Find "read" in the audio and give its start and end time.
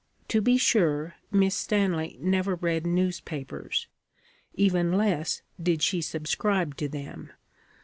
2.55-2.87